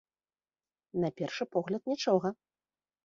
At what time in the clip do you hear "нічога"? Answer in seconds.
1.93-2.27